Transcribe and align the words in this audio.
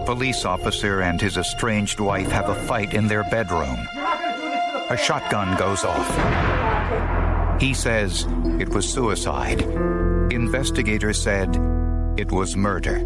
A 0.00 0.04
police 0.06 0.46
officer 0.46 1.02
and 1.02 1.20
his 1.20 1.36
estranged 1.36 2.00
wife 2.00 2.30
have 2.30 2.48
a 2.48 2.54
fight 2.66 2.94
in 2.94 3.06
their 3.06 3.22
bedroom. 3.24 3.76
A 4.88 4.96
shotgun 4.96 5.58
goes 5.58 5.84
off. 5.84 7.60
He 7.60 7.74
says 7.74 8.26
it 8.58 8.70
was 8.70 8.88
suicide. 8.88 9.60
Investigators 10.32 11.22
said 11.22 11.54
it 12.16 12.32
was 12.32 12.56
murder. 12.56 13.04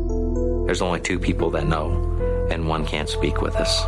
There's 0.66 0.82
only 0.82 1.00
two 1.00 1.18
people 1.18 1.50
that 1.50 1.66
know, 1.66 2.46
and 2.50 2.68
one 2.68 2.86
can't 2.86 3.08
speak 3.08 3.40
with 3.40 3.56
us. 3.56 3.82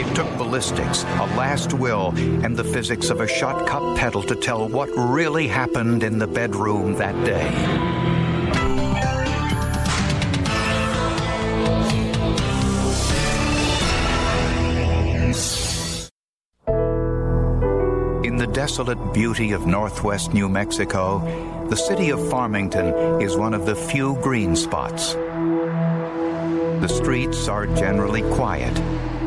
It 0.00 0.12
took 0.16 0.28
ballistics, 0.36 1.04
a 1.04 1.26
last 1.36 1.72
will, 1.74 2.08
and 2.44 2.56
the 2.56 2.64
physics 2.64 3.08
of 3.08 3.20
a 3.20 3.28
shot 3.28 3.68
cup 3.68 3.96
petal 3.96 4.24
to 4.24 4.34
tell 4.34 4.68
what 4.68 4.90
really 4.96 5.46
happened 5.46 6.02
in 6.02 6.18
the 6.18 6.26
bedroom 6.26 6.94
that 6.94 7.14
day. 7.24 7.87
Desolate 18.78 19.12
beauty 19.12 19.50
of 19.50 19.66
northwest 19.66 20.32
New 20.32 20.48
Mexico, 20.48 21.18
the 21.68 21.74
city 21.74 22.10
of 22.10 22.30
Farmington 22.30 23.20
is 23.20 23.36
one 23.36 23.52
of 23.52 23.66
the 23.66 23.74
few 23.74 24.14
green 24.22 24.54
spots. 24.54 25.14
The 25.14 26.86
streets 26.86 27.48
are 27.48 27.66
generally 27.66 28.22
quiet. 28.36 28.72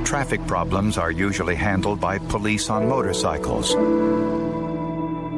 Traffic 0.06 0.40
problems 0.48 0.98
are 0.98 1.12
usually 1.12 1.56
handled 1.56 2.00
by 2.00 2.18
police 2.18 2.70
on 2.70 2.88
motorcycles. 2.88 3.74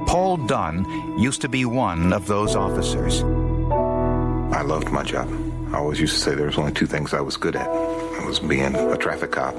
Paul 0.08 0.38
Dunn 0.46 0.86
used 1.18 1.42
to 1.42 1.50
be 1.50 1.66
one 1.66 2.14
of 2.14 2.28
those 2.28 2.56
officers. 2.56 3.24
I 3.24 4.62
loved 4.62 4.92
my 4.92 5.02
job. 5.02 5.28
I 5.74 5.78
always 5.78 6.00
used 6.00 6.14
to 6.14 6.20
say 6.20 6.36
there 6.36 6.46
was 6.46 6.60
only 6.60 6.74
two 6.74 6.86
things 6.86 7.16
I 7.16 7.22
was 7.22 7.36
good 7.36 7.56
at. 7.56 7.66
It 7.68 8.28
was 8.28 8.40
being 8.40 8.76
a 8.76 8.96
traffic 8.96 9.32
cop 9.32 9.56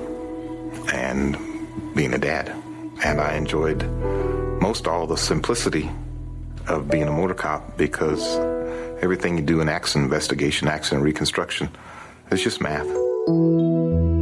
and 0.93 1.37
being 1.97 2.15
a 2.15 2.19
dad. 2.19 2.55
And 3.03 3.21
I 3.21 3.35
enjoyed 3.35 3.83
most 4.65 4.89
all 4.89 5.07
the 5.07 5.15
simplicity 5.15 5.91
of 6.69 6.89
being 6.89 7.07
a 7.07 7.13
motor 7.13 7.35
cop 7.35 7.77
because 7.77 8.39
everything 9.03 9.37
you 9.37 9.45
do 9.45 9.61
in 9.61 9.69
accident 9.69 10.05
investigation, 10.05 10.69
accident 10.69 11.05
reconstruction, 11.05 11.69
it's 12.31 12.43
just 12.43 12.63
math. 12.63 12.87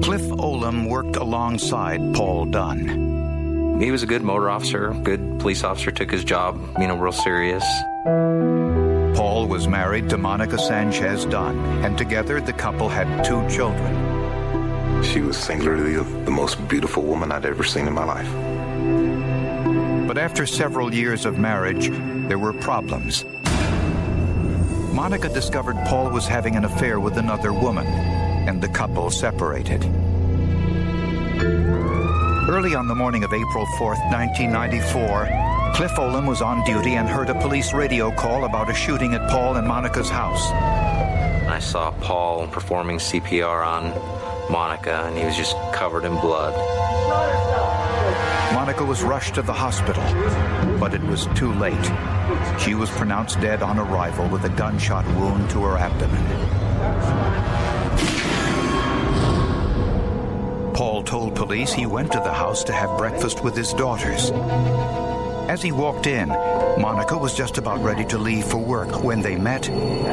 Cliff 0.03 0.27
Olam 0.47 0.91
worked 0.91 1.15
alongside 1.15 2.01
Paul 2.17 2.47
Dunn. 2.47 3.81
He 3.81 3.93
was 3.93 4.03
a 4.03 4.07
good 4.07 4.23
motor 4.23 4.51
officer, 4.51 4.93
good 5.05 5.39
police 5.39 5.63
officer, 5.63 5.93
took 5.93 6.11
his 6.11 6.25
job, 6.25 6.61
you 6.81 6.89
know, 6.89 6.97
real 6.97 7.13
serious. 7.13 7.65
Paul 9.17 9.47
was 9.47 9.69
married 9.69 10.11
to 10.11 10.19
Monica 10.19 10.59
Sanchez 10.59 11.25
Dunn, 11.25 11.57
and 11.85 11.97
together 11.97 12.41
the 12.41 12.53
couple 12.53 12.89
had 12.89 13.25
two 13.25 13.49
children. 13.49 15.05
She 15.05 15.21
was 15.21 15.37
singularly 15.37 15.95
the 16.25 16.33
most 16.33 16.67
beautiful 16.67 17.05
woman 17.05 17.31
I'd 17.31 17.47
ever 17.47 17.63
seen 17.63 17.87
in 17.87 17.93
my 17.93 18.05
life. 18.05 19.32
But 20.13 20.21
after 20.21 20.45
several 20.45 20.93
years 20.93 21.25
of 21.25 21.39
marriage, 21.39 21.89
there 22.29 22.39
were 22.39 22.53
problems. 22.53 23.25
Monica 24.93 25.31
discovered 25.31 25.79
Paul 25.87 26.11
was 26.11 26.27
having 26.27 26.55
an 26.55 26.67
affair 26.67 27.01
with 27.01 27.17
another 27.17 27.55
woman, 27.55 27.87
and 27.87 28.61
the 28.61 28.69
couple 28.69 29.11
separated. 29.11 29.83
Early 32.47 32.75
on 32.75 32.89
the 32.89 32.95
morning 32.95 33.25
of 33.25 33.33
April 33.33 33.65
4th, 33.79 34.05
1994, 34.13 35.73
Cliff 35.77 35.93
Olam 35.93 36.29
was 36.29 36.43
on 36.43 36.63
duty 36.67 36.97
and 36.97 37.09
heard 37.09 37.31
a 37.31 37.41
police 37.41 37.73
radio 37.73 38.15
call 38.15 38.45
about 38.45 38.69
a 38.69 38.75
shooting 38.75 39.15
at 39.15 39.31
Paul 39.31 39.57
and 39.57 39.67
Monica's 39.67 40.11
house. 40.11 40.51
I 41.49 41.59
saw 41.59 41.91
Paul 41.91 42.49
performing 42.49 42.99
CPR 42.99 43.67
on 43.67 44.53
Monica, 44.53 45.07
and 45.07 45.17
he 45.17 45.25
was 45.25 45.39
just 45.39 45.57
covered 45.73 46.05
in 46.05 46.13
blood. 46.21 46.53
Monica 48.53 48.85
was 48.85 49.03
rushed 49.03 49.35
to 49.37 49.43
the 49.43 49.53
hospital, 49.53 50.03
but 50.79 50.93
it 50.95 51.03
was 51.05 51.27
too 51.35 51.53
late. 51.55 51.91
She 52.61 52.75
was 52.75 52.91
pronounced 52.91 53.41
dead 53.41 53.63
on 53.63 53.79
arrival 53.79 54.29
with 54.29 54.45
a 54.45 54.51
gunshot 54.51 55.07
wound 55.17 55.49
to 55.51 55.63
her 55.65 55.79
abdomen. 55.79 56.23
Paul 60.75 61.03
told 61.03 61.35
police 61.35 61.73
he 61.73 61.87
went 61.87 62.13
to 62.13 62.19
the 62.19 62.33
house 62.33 62.63
to 62.65 62.73
have 62.73 62.99
breakfast 62.99 63.43
with 63.43 63.57
his 63.57 63.73
daughters. 63.73 64.31
As 65.49 65.63
he 65.63 65.73
walked 65.73 66.07
in, 66.07 66.29
Monica 66.29 67.17
was 67.17 67.35
just 67.35 67.57
about 67.57 67.83
ready 67.83 68.05
to 68.07 68.19
leave 68.19 68.45
for 68.45 68.59
work. 68.59 69.03
When 69.03 69.23
they 69.23 69.37
met, 69.37 69.63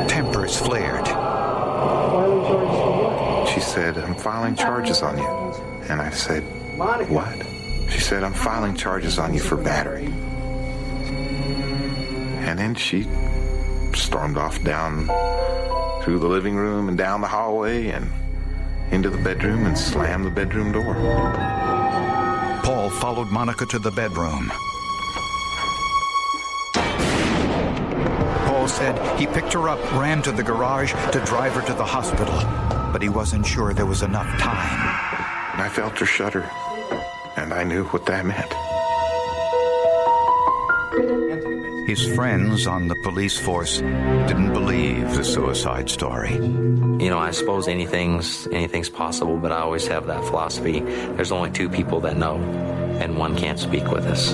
tempers 0.09 0.57
flared. 0.57 1.07
She 3.49 3.59
said, 3.59 3.97
I'm 3.97 4.15
filing 4.15 4.55
charges 4.55 5.01
on 5.01 5.17
you. 5.17 5.27
And 5.89 6.01
I 6.01 6.09
said, 6.11 6.43
What? 6.77 7.48
She 7.89 7.99
said, 7.99 8.23
I'm 8.23 8.33
filing 8.33 8.75
charges 8.75 9.19
on 9.19 9.33
you 9.33 9.39
for 9.39 9.57
battery. 9.57 10.05
And 12.45 12.57
then 12.57 12.75
she 12.75 13.07
stormed 13.93 14.37
off 14.37 14.63
down 14.63 15.07
through 16.03 16.19
the 16.19 16.27
living 16.27 16.55
room 16.55 16.89
and 16.89 16.97
down 16.97 17.21
the 17.21 17.27
hallway 17.27 17.87
and 17.89 18.09
into 18.91 19.09
the 19.09 19.17
bedroom 19.17 19.65
and 19.65 19.77
slammed 19.77 20.25
the 20.25 20.31
bedroom 20.31 20.71
door. 20.71 20.95
Paul 22.63 22.89
followed 22.89 23.29
Monica 23.29 23.65
to 23.67 23.79
the 23.79 23.91
bedroom. 23.91 24.51
Paul 28.47 28.67
said 28.67 29.19
he 29.19 29.27
picked 29.27 29.53
her 29.53 29.69
up, 29.69 29.79
ran 29.93 30.21
to 30.23 30.31
the 30.31 30.43
garage 30.43 30.93
to 31.11 31.23
drive 31.25 31.53
her 31.53 31.61
to 31.61 31.73
the 31.73 31.85
hospital, 31.85 32.35
but 32.91 33.01
he 33.01 33.09
wasn't 33.09 33.45
sure 33.45 33.73
there 33.73 33.85
was 33.85 34.01
enough 34.01 34.27
time. 34.39 34.95
I 35.59 35.69
felt 35.71 35.97
her 35.99 36.05
shudder, 36.05 36.49
and 37.49 37.59
I 37.59 37.63
knew 37.63 37.83
what 37.85 38.05
that 38.05 38.25
meant. 38.27 38.53
His 41.89 42.05
friends 42.13 42.67
on 42.67 42.87
the 42.87 42.95
police 43.01 43.39
force 43.39 43.79
didn't 43.79 44.53
believe 44.53 45.15
the 45.15 45.23
suicide 45.23 45.89
story. 45.89 46.33
You 46.33 47.09
know, 47.09 47.17
I 47.17 47.31
suppose 47.31 47.67
anything's 47.67 48.47
anything's 48.51 48.89
possible, 48.89 49.37
but 49.37 49.51
I 49.51 49.61
always 49.61 49.87
have 49.87 50.05
that 50.05 50.23
philosophy. 50.25 50.81
There's 50.81 51.31
only 51.31 51.49
two 51.49 51.69
people 51.69 51.99
that 52.01 52.17
know, 52.17 52.35
and 53.01 53.17
one 53.17 53.35
can't 53.35 53.57
speak 53.57 53.89
with 53.89 54.05
us. 54.05 54.33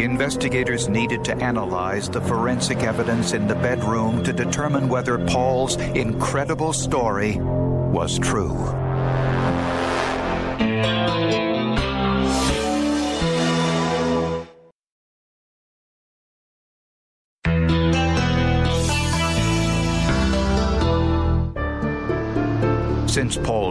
Investigators 0.00 0.88
needed 0.88 1.24
to 1.26 1.36
analyze 1.36 2.08
the 2.08 2.22
forensic 2.22 2.78
evidence 2.78 3.34
in 3.34 3.46
the 3.48 3.54
bedroom 3.56 4.24
to 4.24 4.32
determine 4.32 4.88
whether 4.88 5.18
Paul's 5.26 5.76
incredible 5.76 6.72
story 6.72 7.36
was 7.36 8.18
true. 8.18 8.83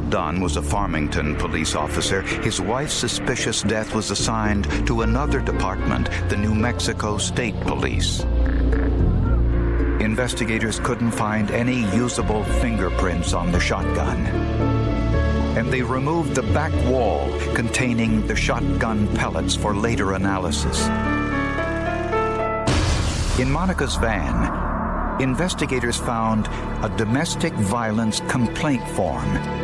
Dunn 0.10 0.42
was 0.42 0.58
a 0.58 0.62
Farmington 0.62 1.36
police 1.36 1.76
officer, 1.76 2.22
his 2.22 2.62
wife's 2.62 2.94
suspicious 2.94 3.62
death 3.64 3.94
was 3.96 4.12
assigned 4.12 4.66
to 4.88 5.02
another 5.02 5.40
department, 5.40 6.10
the 6.30 6.38
New 6.38 6.54
Mexico 6.54 7.18
State 7.18 7.60
Police. 7.62 8.24
Investigators 10.00 10.80
couldn't 10.80 11.12
find 11.12 11.50
any 11.52 11.82
usable 11.96 12.44
fingerprints 12.44 13.34
on 13.34 13.52
the 13.52 13.60
shotgun. 13.60 14.26
And 15.58 15.72
they 15.72 15.82
removed 15.82 16.36
the 16.36 16.44
back 16.54 16.74
wall 16.86 17.32
containing 17.54 18.28
the 18.28 18.36
shotgun 18.36 19.08
pellets 19.16 19.56
for 19.56 19.76
later 19.76 20.14
analysis. 20.14 20.88
In 23.40 23.50
Monica's 23.52 23.96
van, 23.96 25.22
investigators 25.22 25.98
found 25.98 26.48
a 26.84 26.94
domestic 26.98 27.54
violence 27.54 28.20
complaint 28.30 28.88
form. 28.90 29.63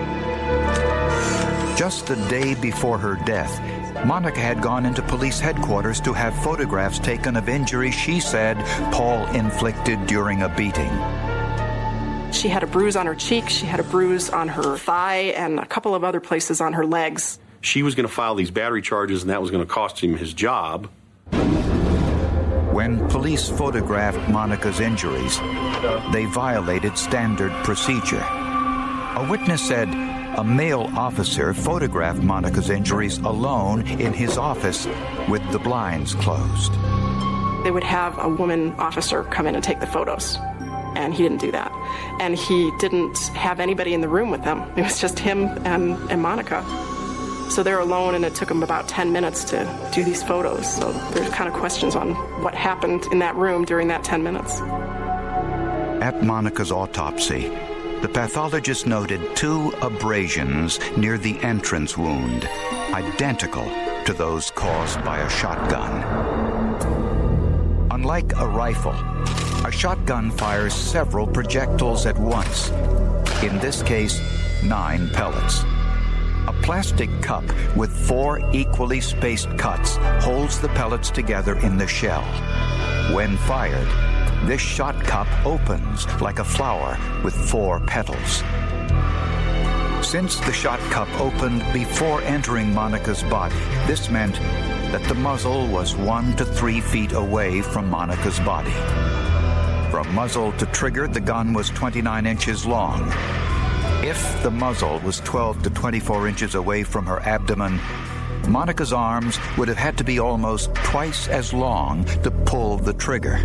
Just 1.80 2.08
the 2.08 2.18
day 2.28 2.56
before 2.56 2.98
her 2.98 3.16
death, 3.24 3.58
Monica 4.06 4.42
had 4.42 4.62
gone 4.62 4.86
into 4.86 5.02
police 5.02 5.40
headquarters 5.40 6.02
to 6.02 6.12
have 6.12 6.36
photographs 6.44 7.00
taken 7.00 7.38
of 7.38 7.48
injuries 7.48 7.94
she 7.94 8.20
said 8.20 8.58
Paul 8.92 9.26
inflicted 9.28 10.06
during 10.06 10.42
a 10.42 10.50
beating. 10.50 10.92
She 12.34 12.50
had 12.50 12.64
a 12.64 12.68
bruise 12.68 12.98
on 12.98 13.06
her 13.06 13.16
cheek, 13.16 13.48
she 13.48 13.66
had 13.66 13.80
a 13.80 13.84
bruise 13.84 14.30
on 14.30 14.50
her 14.50 14.76
thigh, 14.76 15.32
and 15.38 15.58
a 15.58 15.66
couple 15.66 15.96
of 15.96 16.04
other 16.04 16.20
places 16.20 16.60
on 16.60 16.74
her 16.74 16.86
legs. 16.86 17.40
She 17.62 17.82
was 17.82 17.96
going 17.96 18.10
to 18.10 18.14
file 18.14 18.36
these 18.36 18.52
battery 18.52 18.82
charges, 18.82 19.22
and 19.22 19.30
that 19.30 19.42
was 19.42 19.50
going 19.50 19.66
to 19.66 19.74
cost 19.74 20.04
him 20.04 20.18
his 20.18 20.34
job. 20.34 20.90
When 22.74 23.08
police 23.08 23.48
photographed 23.48 24.28
Monica's 24.28 24.82
injuries, 24.82 25.40
they 26.12 26.26
violated 26.26 26.98
standard 26.98 27.54
procedure. 27.64 28.20
A 28.20 29.26
witness 29.30 29.66
said 29.66 30.09
a 30.38 30.44
male 30.44 30.90
officer 30.96 31.54
photographed 31.54 32.22
Monica's 32.22 32.70
injuries 32.70 33.18
alone 33.20 33.86
in 33.88 34.14
his 34.14 34.38
office 34.38 34.88
with 35.28 35.42
the 35.52 35.60
blinds 35.60 36.16
closed. 36.16 36.74
They 37.64 37.72
would 37.72 37.84
have 37.84 38.18
a 38.20 38.30
woman 38.30 38.74
officer 38.74 39.24
come 39.24 39.48
in 39.48 39.56
and 39.56 39.64
take 39.64 39.80
the 39.80 39.88
photos, 39.88 40.38
and 40.96 41.14
he 41.14 41.24
didn't 41.24 41.42
do 41.42 41.52
that. 41.52 41.72
And 42.20 42.36
he 42.36 42.72
didn't 42.80 43.18
have 43.36 43.60
anybody 43.60 43.94
in 43.94 44.02
the 44.02 44.08
room 44.08 44.30
with 44.30 44.44
them. 44.44 44.60
It 44.78 44.84
was 44.84 45.02
just 45.02 45.20
him 45.20 45.46
and, 45.66 45.98
and 46.10 46.22
Monica. 46.22 46.64
So 47.50 47.64
they're 47.64 47.80
alone, 47.80 48.16
and 48.16 48.24
it 48.24 48.36
took 48.36 48.48
them 48.48 48.64
about 48.64 48.88
10 48.88 49.12
minutes 49.12 49.44
to 49.46 49.90
do 49.94 50.04
these 50.04 50.22
photos. 50.22 50.72
So 50.74 50.92
there's 51.12 51.30
kind 51.32 51.50
of 51.50 51.56
questions 51.56 51.96
on 51.96 52.14
what 52.44 52.54
happened 52.54 53.06
in 53.12 53.20
that 53.20 53.36
room 53.36 53.66
during 53.66 53.88
that 53.88 54.04
10 54.04 54.24
minutes. 54.24 54.62
At 56.02 56.24
Monica's 56.24 56.72
autopsy, 56.72 57.52
the 58.02 58.08
pathologist 58.08 58.88
noted 58.88 59.36
two 59.36 59.74
abrasions 59.82 60.80
near 60.96 61.18
the 61.18 61.38
entrance 61.40 61.98
wound, 61.98 62.46
identical 62.94 63.66
to 64.06 64.14
those 64.14 64.52
caused 64.52 65.04
by 65.04 65.20
a 65.20 65.30
shotgun. 65.30 66.02
Unlike 67.92 68.38
a 68.38 68.48
rifle, 68.48 68.96
a 69.66 69.72
shotgun 69.72 70.32
fires 70.32 70.74
several 70.74 71.28
projectiles 71.28 72.06
at 72.06 72.18
once. 72.18 72.70
In 73.44 73.60
this 73.60 73.84
case, 73.84 74.22
nine 74.64 75.10
pellets. 75.10 75.64
A 76.48 76.56
plastic 76.64 77.10
cup 77.22 77.44
with 77.76 77.92
four 78.08 78.40
equally 78.54 79.02
spaced 79.02 79.50
cuts 79.58 79.98
holds 80.24 80.62
the 80.62 80.70
pellets 80.70 81.12
together 81.12 81.58
in 81.58 81.78
the 81.78 81.88
shell. 81.88 82.24
When 83.14 83.36
fired, 83.36 83.88
this 84.48 84.62
shot 84.62 84.99
cup 85.10 85.28
opens 85.44 86.06
like 86.22 86.38
a 86.38 86.44
flower 86.44 86.96
with 87.24 87.34
four 87.34 87.80
petals. 87.80 88.44
Since 90.06 90.40
the 90.42 90.54
shot 90.54 90.80
cup 90.92 91.10
opened 91.20 91.64
before 91.74 92.22
entering 92.22 92.72
Monica's 92.72 93.24
body, 93.24 93.56
this 93.88 94.08
meant 94.12 94.36
that 94.92 95.04
the 95.08 95.16
muzzle 95.16 95.66
was 95.66 95.96
one 95.96 96.36
to 96.38 96.46
three 96.46 96.80
feet 96.80 97.14
away 97.14 97.64
from 97.64 97.90
Monica's 97.90 98.40
body. 98.42 98.78
From 99.90 100.14
muzzle 100.14 100.52
to 100.54 100.68
trigger, 100.68 101.08
the 101.08 101.20
gun 101.20 101.54
was 101.54 101.72
29 101.72 102.28
inches 102.28 102.68
long. 102.68 103.12
If 104.04 104.44
the 104.44 104.52
muzzle 104.52 105.00
was 105.00 105.22
12 105.22 105.64
to 105.64 105.70
24 105.72 106.28
inches 106.28 106.54
away 106.54 106.84
from 106.84 107.08
her 107.08 107.20
abdomen, 107.22 107.80
Monica's 108.48 108.94
arms 108.94 109.40
would 109.58 109.70
have 109.70 109.78
had 109.78 109.98
to 109.98 110.04
be 110.04 110.20
almost 110.20 110.72
twice 110.76 111.28
as 111.28 111.52
long 111.52 112.06
to 112.22 112.30
pull 112.30 112.78
the 112.78 112.94
trigger. 112.94 113.44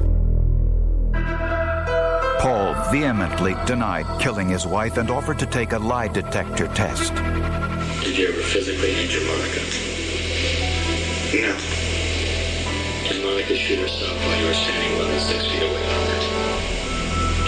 Paul 2.41 2.75
vehemently 2.91 3.55
denied 3.65 4.07
killing 4.21 4.49
his 4.49 4.67
wife 4.67 4.99
and 4.99 5.11
offered 5.11 5.39
to 5.39 5.47
take 5.47 5.73
a 5.73 5.79
lie 5.79 6.09
detector 6.09 6.69
test. 6.69 7.15
Did 8.05 8.19
you 8.19 8.29
ever 8.29 8.43
physically 8.43 8.93
injure 9.03 9.21
Monica? 9.21 9.61
No. 11.33 11.57
Did 13.09 13.25
Monica 13.25 13.57
shoot 13.57 13.79
herself 13.79 14.17
while 14.27 14.39
you 14.39 14.47
were 14.47 14.53
standing 14.53 14.93
more 14.99 15.07
than 15.07 15.21
six 15.21 15.47
feet 15.47 15.63
away 15.63 15.83
from 15.83 16.05
her? 16.07 16.19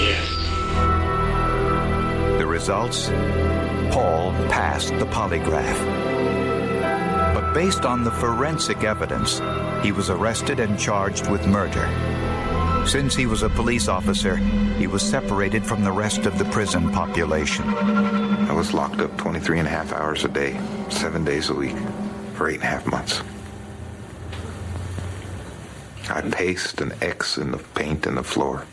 Yes. 0.03 0.29
The 2.39 2.47
results? 2.47 3.11
Paul 3.93 4.33
passed 4.49 4.99
the 4.99 5.07
polygraph. 5.07 5.79
But 7.35 7.53
based 7.53 7.85
on 7.85 8.03
the 8.03 8.11
forensic 8.11 8.83
evidence, 8.83 9.41
he 9.85 9.93
was 9.93 10.09
arrested 10.09 10.59
and 10.59 10.79
charged 10.79 11.31
with 11.31 11.47
murder. 11.47 11.87
Since 12.87 13.17
he 13.17 13.27
was 13.27 13.43
a 13.43 13.49
police 13.49 13.89
officer, 13.89 14.37
he 14.37 14.87
was 14.87 15.03
separated 15.03 15.67
from 15.67 15.83
the 15.83 15.91
rest 15.91 16.25
of 16.25 16.39
the 16.39 16.45
prison 16.45 16.93
population. 16.93 17.65
I 17.65 18.53
was 18.53 18.73
locked 18.73 19.01
up 19.01 19.17
23 19.17 19.59
and 19.59 19.67
a 19.67 19.71
half 19.71 19.93
hours 19.93 20.25
a 20.25 20.29
day, 20.29 20.59
seven 20.89 21.25
days 21.25 21.51
a 21.51 21.55
week, 21.55 21.77
for 22.35 22.49
eight 22.49 22.55
and 22.55 22.63
a 22.63 22.67
half 22.67 22.87
months. 22.87 23.23
I 26.09 26.21
paced 26.21 26.81
an 26.81 26.93
X 27.03 27.39
in 27.39 27.51
the 27.51 27.59
paint 27.59 28.07
and 28.07 28.17
the 28.17 28.23
floor. 28.23 28.65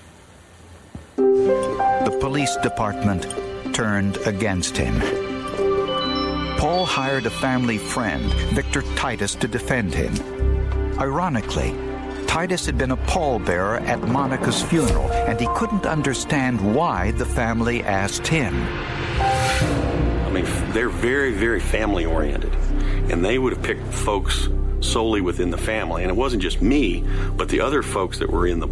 The 1.15 2.15
police 2.21 2.55
department 2.57 3.25
turned 3.73 4.17
against 4.27 4.77
him. 4.77 4.99
Paul 6.59 6.85
hired 6.85 7.25
a 7.25 7.31
family 7.31 7.79
friend, 7.79 8.31
Victor 8.53 8.83
Titus, 8.95 9.33
to 9.35 9.47
defend 9.47 9.95
him. 9.95 10.13
Ironically, 10.99 11.73
Titus 12.33 12.65
had 12.65 12.79
been 12.79 12.89
a 12.89 12.97
pallbearer 12.97 13.79
at 13.81 14.01
Monica's 14.07 14.63
funeral, 14.63 15.05
and 15.11 15.39
he 15.39 15.45
couldn't 15.53 15.85
understand 15.85 16.73
why 16.73 17.11
the 17.11 17.25
family 17.27 17.83
asked 17.83 18.25
him. 18.25 18.55
I 19.19 20.31
mean, 20.33 20.43
they're 20.71 20.89
very, 20.89 21.31
very 21.31 21.59
family 21.59 22.05
oriented. 22.05 22.51
And 23.11 23.23
they 23.23 23.37
would 23.37 23.53
have 23.53 23.61
picked 23.61 23.85
folks 23.93 24.49
solely 24.79 25.21
within 25.21 25.51
the 25.51 25.59
family. 25.59 26.01
And 26.01 26.09
it 26.09 26.15
wasn't 26.15 26.41
just 26.41 26.59
me, 26.59 27.05
but 27.37 27.49
the 27.49 27.61
other 27.61 27.83
folks 27.83 28.17
that 28.17 28.31
were 28.31 28.47
in 28.47 28.59
the, 28.59 28.67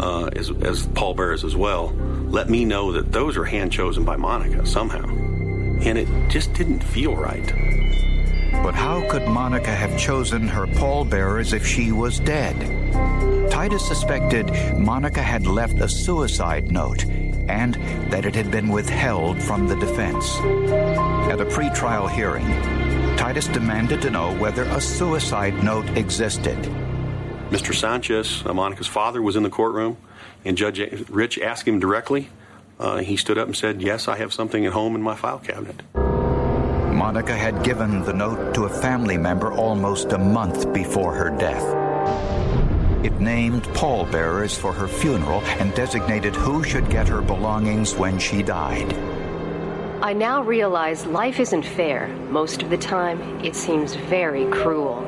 uh, 0.00 0.26
as, 0.36 0.52
as 0.62 0.86
pallbearers 0.94 1.42
as 1.42 1.56
well, 1.56 1.88
let 2.28 2.48
me 2.48 2.64
know 2.64 2.92
that 2.92 3.10
those 3.10 3.36
are 3.36 3.44
hand 3.44 3.72
chosen 3.72 4.04
by 4.04 4.14
Monica 4.14 4.64
somehow. 4.64 5.04
And 5.04 5.98
it 5.98 6.06
just 6.28 6.52
didn't 6.52 6.84
feel 6.84 7.16
right. 7.16 7.52
But 8.62 8.76
how 8.76 9.04
could 9.10 9.26
Monica 9.26 9.74
have 9.74 9.98
chosen 9.98 10.46
her 10.46 10.68
pallbearers 10.68 11.52
if 11.52 11.66
she 11.66 11.90
was 11.90 12.20
dead? 12.20 12.79
Titus 13.50 13.86
suspected 13.86 14.50
Monica 14.78 15.22
had 15.22 15.46
left 15.46 15.78
a 15.80 15.88
suicide 15.88 16.70
note 16.70 17.04
and 17.50 17.74
that 18.10 18.24
it 18.24 18.34
had 18.34 18.50
been 18.50 18.68
withheld 18.68 19.42
from 19.42 19.66
the 19.68 19.76
defense. 19.76 20.36
At 21.30 21.40
a 21.40 21.44
pretrial 21.44 22.10
hearing, 22.10 22.46
Titus 23.16 23.48
demanded 23.48 24.00
to 24.02 24.10
know 24.10 24.34
whether 24.38 24.62
a 24.62 24.80
suicide 24.80 25.62
note 25.62 25.88
existed. 25.96 26.56
Mr. 27.50 27.74
Sanchez, 27.74 28.42
uh, 28.46 28.54
Monica's 28.54 28.86
father, 28.86 29.20
was 29.20 29.36
in 29.36 29.42
the 29.42 29.50
courtroom, 29.50 29.96
and 30.44 30.56
Judge 30.56 30.80
Rich 31.10 31.38
asked 31.38 31.66
him 31.66 31.80
directly. 31.80 32.28
Uh, 32.78 32.98
he 32.98 33.16
stood 33.16 33.36
up 33.36 33.46
and 33.46 33.56
said, 33.56 33.82
Yes, 33.82 34.08
I 34.08 34.16
have 34.16 34.32
something 34.32 34.64
at 34.64 34.72
home 34.72 34.94
in 34.94 35.02
my 35.02 35.16
file 35.16 35.40
cabinet. 35.40 35.82
Monica 35.94 37.36
had 37.36 37.64
given 37.64 38.02
the 38.04 38.12
note 38.12 38.54
to 38.54 38.64
a 38.64 38.68
family 38.68 39.18
member 39.18 39.52
almost 39.52 40.12
a 40.12 40.18
month 40.18 40.72
before 40.72 41.14
her 41.14 41.30
death. 41.30 41.89
It 43.02 43.18
named 43.18 43.64
pallbearers 43.72 44.58
for 44.58 44.74
her 44.74 44.86
funeral 44.86 45.40
and 45.58 45.74
designated 45.74 46.36
who 46.36 46.62
should 46.62 46.90
get 46.90 47.08
her 47.08 47.22
belongings 47.22 47.94
when 47.94 48.18
she 48.18 48.42
died. 48.42 48.92
I 50.02 50.12
now 50.12 50.42
realize 50.42 51.06
life 51.06 51.40
isn't 51.40 51.62
fair. 51.62 52.08
Most 52.28 52.62
of 52.62 52.68
the 52.68 52.76
time, 52.76 53.40
it 53.42 53.56
seems 53.56 53.94
very 53.94 54.44
cruel. 54.50 55.02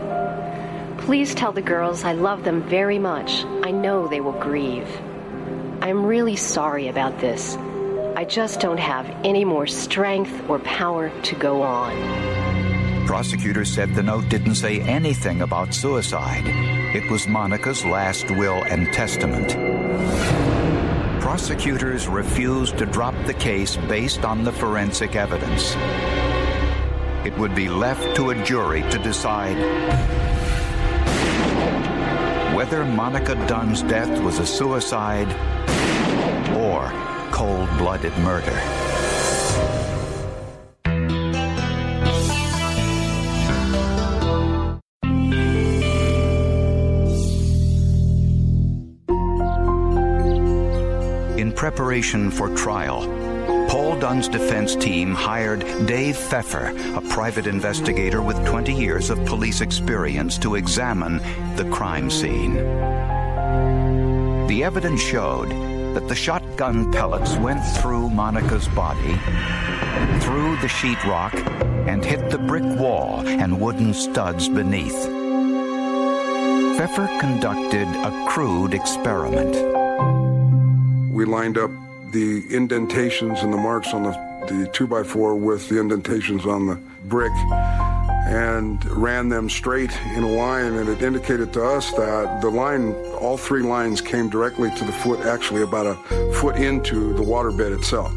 Please 0.98 1.34
tell 1.34 1.52
the 1.52 1.60
girls 1.60 2.04
I 2.04 2.12
love 2.12 2.44
them 2.44 2.62
very 2.62 2.98
much. 2.98 3.44
I 3.62 3.70
know 3.70 4.08
they 4.08 4.20
will 4.20 4.38
grieve. 4.40 4.88
I'm 5.82 6.06
really 6.06 6.36
sorry 6.36 6.88
about 6.88 7.18
this. 7.18 7.56
I 8.16 8.24
just 8.24 8.60
don't 8.60 8.78
have 8.78 9.06
any 9.24 9.44
more 9.44 9.66
strength 9.66 10.48
or 10.48 10.60
power 10.60 11.10
to 11.24 11.34
go 11.34 11.60
on. 11.60 13.06
Prosecutors 13.06 13.70
said 13.70 13.94
the 13.94 14.02
note 14.02 14.28
didn't 14.30 14.54
say 14.54 14.80
anything 14.80 15.42
about 15.42 15.74
suicide. 15.74 16.81
It 16.94 17.10
was 17.10 17.26
Monica's 17.26 17.86
last 17.86 18.30
will 18.30 18.64
and 18.64 18.92
testament. 18.92 19.52
Prosecutors 21.22 22.06
refused 22.06 22.76
to 22.76 22.84
drop 22.84 23.14
the 23.24 23.32
case 23.32 23.78
based 23.88 24.26
on 24.26 24.44
the 24.44 24.52
forensic 24.52 25.16
evidence. 25.16 25.74
It 27.24 27.34
would 27.38 27.54
be 27.54 27.70
left 27.70 28.14
to 28.16 28.28
a 28.28 28.44
jury 28.44 28.82
to 28.90 28.98
decide 28.98 29.56
whether 32.54 32.84
Monica 32.84 33.36
Dunn's 33.46 33.80
death 33.84 34.22
was 34.22 34.38
a 34.38 34.44
suicide 34.44 35.32
or 36.54 36.90
cold 37.30 37.70
blooded 37.78 38.16
murder. 38.18 38.91
Preparation 51.62 52.28
for 52.28 52.48
trial, 52.56 53.06
Paul 53.70 53.96
Dunn's 54.00 54.26
defense 54.26 54.74
team 54.74 55.14
hired 55.14 55.60
Dave 55.86 56.16
Pfeffer, 56.16 56.74
a 56.96 57.00
private 57.02 57.46
investigator 57.46 58.20
with 58.20 58.44
20 58.44 58.74
years 58.74 59.10
of 59.10 59.24
police 59.26 59.60
experience, 59.60 60.38
to 60.38 60.56
examine 60.56 61.18
the 61.54 61.70
crime 61.70 62.10
scene. 62.10 62.54
The 64.48 64.64
evidence 64.64 65.00
showed 65.00 65.50
that 65.94 66.08
the 66.08 66.16
shotgun 66.16 66.90
pellets 66.90 67.36
went 67.36 67.64
through 67.76 68.10
Monica's 68.10 68.66
body, 68.66 69.14
through 70.18 70.56
the 70.56 70.66
sheetrock, 70.66 71.32
and 71.86 72.04
hit 72.04 72.28
the 72.28 72.38
brick 72.38 72.64
wall 72.64 73.24
and 73.24 73.60
wooden 73.60 73.94
studs 73.94 74.48
beneath. 74.48 75.00
Pfeffer 76.76 77.06
conducted 77.20 77.86
a 77.86 78.26
crude 78.28 78.74
experiment. 78.74 79.81
We 81.12 81.26
lined 81.26 81.58
up 81.58 81.70
the 82.12 82.42
indentations 82.48 83.42
and 83.42 83.52
the 83.52 83.58
marks 83.58 83.92
on 83.92 84.04
the, 84.04 84.12
the 84.48 84.66
2x4 84.72 85.38
with 85.38 85.68
the 85.68 85.78
indentations 85.78 86.46
on 86.46 86.66
the 86.66 86.76
brick 87.04 87.32
and 88.24 88.82
ran 88.86 89.28
them 89.28 89.50
straight 89.50 89.92
in 90.16 90.22
a 90.22 90.30
line. 90.30 90.72
And 90.72 90.88
it 90.88 91.02
indicated 91.02 91.52
to 91.52 91.64
us 91.64 91.90
that 91.92 92.40
the 92.40 92.48
line 92.48 92.94
all 93.20 93.36
three 93.36 93.60
lines 93.60 94.00
came 94.00 94.30
directly 94.30 94.70
to 94.74 94.84
the 94.86 94.92
foot 94.92 95.20
actually 95.26 95.60
about 95.60 95.84
a 95.84 95.94
foot 96.32 96.56
into 96.56 97.12
the 97.12 97.22
waterbed 97.22 97.76
itself. 97.76 98.10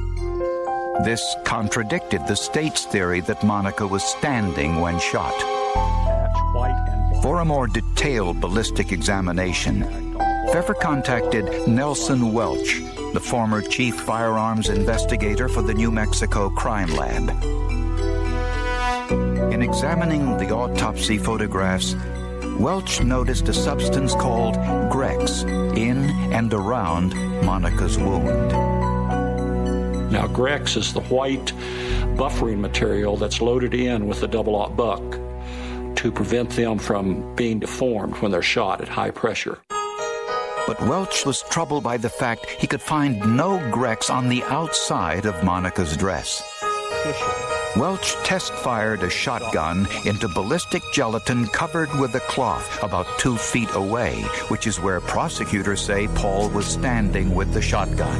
This 1.04 1.36
contradicted 1.44 2.25
the 2.28 2.36
state's 2.36 2.86
theory 2.86 3.20
that 3.22 3.44
monica 3.44 3.86
was 3.86 4.06
standing 4.06 4.80
when 4.80 5.00
shot. 5.00 5.36
For 7.22 7.42
a 7.42 7.46
more 7.46 7.68
detailed 7.68 8.40
ballistic 8.40 8.94
examination 8.94 10.05
pfeffer 10.52 10.74
contacted 10.74 11.46
nelson 11.68 12.32
welch 12.32 12.82
the 13.14 13.20
former 13.20 13.62
chief 13.62 13.96
firearms 14.02 14.70
investigator 14.70 15.48
for 15.48 15.62
the 15.62 15.74
new 15.74 15.92
mexico 15.92 16.50
crime 16.50 16.90
lab 16.96 17.30
in 19.56 19.62
examining 19.62 20.38
the 20.38 20.50
autopsy 20.50 21.18
photographs, 21.18 21.96
Welch 22.60 23.02
noticed 23.02 23.48
a 23.48 23.54
substance 23.54 24.14
called 24.14 24.56
Grex 24.92 25.44
in 25.78 26.10
and 26.34 26.54
around 26.54 27.14
Monica's 27.46 27.98
wound. 27.98 28.52
Now, 30.12 30.28
Grex 30.28 30.75
is 30.75 30.94
the 30.94 31.02
white 31.02 31.54
buffering 32.18 32.60
material 32.60 33.16
that's 33.16 33.42
loaded 33.42 33.74
in 33.74 34.08
with 34.08 34.20
the 34.20 34.28
double-aught 34.28 34.75
buck 34.75 35.02
to 35.98 36.12
prevent 36.12 36.50
them 36.50 36.78
from 36.78 37.36
being 37.36 37.60
deformed 37.60 38.16
when 38.18 38.32
they're 38.32 38.42
shot 38.42 38.82
at 38.82 38.90
high 38.90 39.12
pressure. 39.12 39.58
But 40.67 40.81
Welch 40.81 41.25
was 41.25 41.43
troubled 41.43 41.84
by 41.84 41.98
the 41.98 42.10
fact 42.10 42.50
he 42.50 42.65
could 42.65 42.81
find 42.81 43.38
no 43.38 43.60
Grex 43.72 44.10
on 44.10 44.29
the 44.29 44.43
outside 44.45 45.25
of 45.25 45.43
Monica's 45.43 45.95
dress. 45.95 46.41
Welch 47.75 48.13
test 48.24 48.51
fired 48.53 49.03
a 49.03 49.10
shotgun 49.10 49.88
into 50.05 50.27
ballistic 50.27 50.81
gelatin 50.91 51.45
covered 51.48 51.93
with 52.00 52.15
a 52.15 52.19
cloth 52.22 52.81
about 52.81 53.05
two 53.19 53.38
feet 53.38 53.69
away, 53.75 54.22
which 54.48 54.65
is 54.65 54.79
where 54.79 55.01
prosecutors 55.01 55.81
say 55.81 56.07
Paul 56.15 56.50
was 56.50 56.65
standing 56.65 57.36
with 57.36 57.53
the 57.53 57.62
shotgun. 57.62 58.19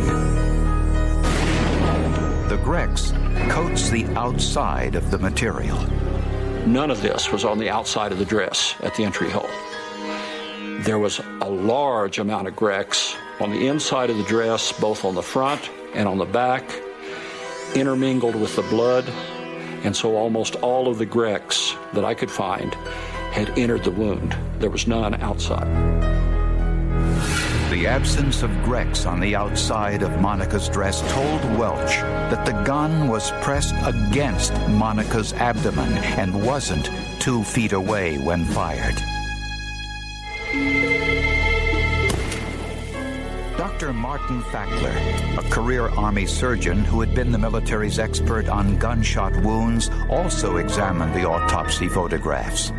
The 2.48 2.58
Grex 2.58 3.12
coats 3.50 3.90
the 3.90 4.06
outside 4.16 4.94
of 4.94 5.10
the 5.10 5.18
material. 5.18 5.80
None 6.68 6.92
of 6.92 7.02
this 7.02 7.32
was 7.32 7.44
on 7.44 7.58
the 7.58 7.72
outside 7.72 8.12
of 8.12 8.20
the 8.20 8.26
dress 8.26 8.76
at 8.82 8.94
the 8.94 9.04
entry 9.04 9.32
hole. 9.32 9.50
There 10.86 11.00
was 11.00 11.20
a 11.42 11.50
large 11.50 12.20
amount 12.20 12.48
of 12.48 12.56
Grex 12.56 13.16
on 13.40 13.50
the 13.50 13.66
inside 13.66 14.12
of 14.12 14.18
the 14.18 14.24
dress, 14.26 14.72
both 14.72 15.04
on 15.04 15.16
the 15.16 15.24
front 15.24 15.72
and 15.96 16.08
on 16.08 16.20
the 16.20 16.26
back, 16.26 16.64
intermingled 17.74 18.36
with 18.36 18.56
the 18.56 18.62
blood 18.62 19.04
and 19.84 19.96
so 19.96 20.16
almost 20.16 20.58
all 20.58 20.88
of 20.88 21.00
the 21.00 21.06
Grex 21.08 21.76
that 21.94 22.06
I 22.06 22.14
could 22.14 22.30
find 22.30 22.76
had 23.34 23.50
entered 23.58 23.84
the 23.84 23.90
wound. 23.90 24.38
There 24.60 24.70
was 24.70 24.86
none 24.86 25.16
outside. 25.16 25.66
The 27.72 27.88
absence 27.88 28.44
of 28.44 28.52
Grex 28.64 29.08
on 29.08 29.20
the 29.20 29.36
outside 29.36 30.04
of 30.04 30.22
Monica's 30.22 30.70
dress 30.70 31.02
told 31.12 31.42
Welch 31.58 31.96
that 32.30 32.46
the 32.46 32.62
gun 32.62 33.08
was 33.08 33.32
pressed 33.42 33.74
against 33.84 34.54
Monica's 34.70 35.34
abdomen 35.34 35.94
and 36.20 36.46
wasn't 36.46 36.92
two 37.20 37.44
feet 37.44 37.74
away 37.74 38.20
when 38.20 38.46
fired. 38.46 39.02
Dr. 43.58 43.94
Martin 43.94 44.42
Fackler, 44.44 45.38
a 45.38 45.50
career 45.50 45.90
Army 45.90 46.26
surgeon 46.26 46.84
who 46.84 47.02
had 47.02 47.14
been 47.14 47.32
the 47.32 47.38
military's 47.38 48.00
expert 48.00 48.48
on 48.48 48.78
gunshot 48.78 49.36
wounds, 49.44 49.90
also 50.10 50.58
examined 50.58 51.14
the 51.14 51.28
autopsy 51.28 51.90
photographs. 51.90 52.72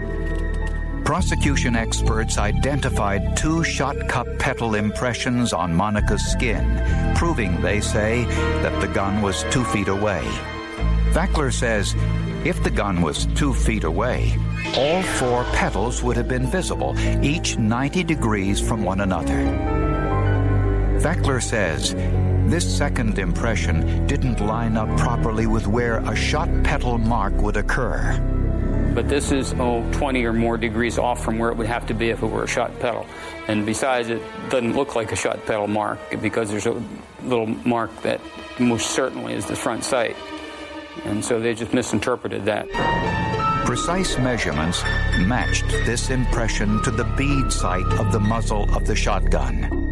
Prosecution 1.04 1.76
experts 1.76 2.38
identified 2.38 3.36
two 3.36 3.62
shot 3.62 3.96
cup 4.08 4.26
petal 4.38 4.74
impressions 4.74 5.52
on 5.52 5.72
Monica's 5.72 6.24
skin, 6.24 6.82
proving, 7.14 7.60
they 7.60 7.80
say, 7.80 8.24
that 8.62 8.80
the 8.80 8.88
gun 8.88 9.22
was 9.22 9.44
two 9.50 9.64
feet 9.64 9.88
away. 9.88 10.26
Fackler 11.16 11.50
says 11.50 11.94
if 12.44 12.62
the 12.62 12.68
gun 12.68 13.00
was 13.00 13.24
two 13.34 13.54
feet 13.54 13.84
away, 13.84 14.36
all 14.76 15.02
four 15.02 15.44
petals 15.54 16.02
would 16.02 16.14
have 16.14 16.28
been 16.28 16.46
visible, 16.46 16.94
each 17.24 17.56
90 17.56 18.04
degrees 18.04 18.60
from 18.60 18.84
one 18.84 19.00
another. 19.00 19.32
Fackler 21.00 21.42
says 21.42 21.94
this 22.50 22.76
second 22.76 23.18
impression 23.18 24.06
didn't 24.06 24.40
line 24.40 24.76
up 24.76 24.94
properly 24.98 25.46
with 25.46 25.66
where 25.66 26.00
a 26.00 26.14
shot 26.14 26.50
petal 26.62 26.98
mark 26.98 27.32
would 27.36 27.56
occur. 27.56 28.20
But 28.94 29.08
this 29.08 29.32
is, 29.32 29.54
oh, 29.54 29.90
20 29.92 30.22
or 30.26 30.34
more 30.34 30.58
degrees 30.58 30.98
off 30.98 31.24
from 31.24 31.38
where 31.38 31.50
it 31.50 31.56
would 31.56 31.66
have 31.66 31.86
to 31.86 31.94
be 31.94 32.10
if 32.10 32.22
it 32.22 32.26
were 32.26 32.44
a 32.44 32.48
shot 32.48 32.78
petal. 32.78 33.06
And 33.48 33.64
besides, 33.64 34.10
it 34.10 34.20
doesn't 34.50 34.76
look 34.76 34.94
like 34.94 35.12
a 35.12 35.16
shot 35.16 35.46
petal 35.46 35.66
mark 35.66 35.98
because 36.20 36.50
there's 36.50 36.66
a 36.66 36.82
little 37.22 37.46
mark 37.46 38.02
that 38.02 38.20
most 38.58 38.90
certainly 38.90 39.32
is 39.32 39.46
the 39.46 39.56
front 39.56 39.82
sight. 39.82 40.14
And 41.04 41.24
so 41.24 41.40
they 41.40 41.54
just 41.54 41.72
misinterpreted 41.72 42.44
that. 42.46 42.68
Precise 43.66 44.16
measurements 44.18 44.82
matched 45.18 45.68
this 45.84 46.10
impression 46.10 46.82
to 46.82 46.90
the 46.90 47.04
bead 47.16 47.52
sight 47.52 47.86
of 47.98 48.12
the 48.12 48.20
muzzle 48.20 48.72
of 48.74 48.86
the 48.86 48.94
shotgun. 48.94 49.86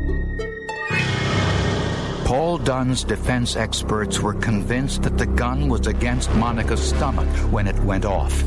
Paul 2.24 2.58
Dunn's 2.58 3.04
defense 3.04 3.54
experts 3.54 4.20
were 4.20 4.34
convinced 4.34 5.02
that 5.02 5.18
the 5.18 5.26
gun 5.26 5.68
was 5.68 5.86
against 5.86 6.30
Monica's 6.34 6.82
stomach 6.82 7.28
when 7.52 7.66
it 7.66 7.78
went 7.80 8.04
off. 8.04 8.42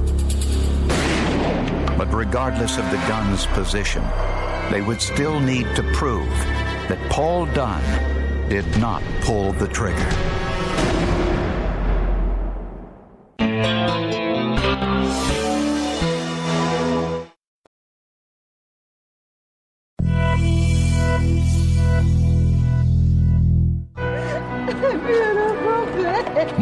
But 1.98 2.12
regardless 2.14 2.78
of 2.78 2.86
the 2.90 2.98
gun's 3.08 3.46
position, 3.48 4.04
they 4.72 4.82
would 4.82 5.02
still 5.02 5.40
need 5.40 5.68
to 5.76 5.84
prove 5.94 6.30
that 6.90 7.00
Paul 7.10 7.46
Dunn 7.48 7.84
did 8.50 8.66
not 8.80 9.04
pull 9.22 9.52
the 9.54 9.68
trigger. 9.68 10.37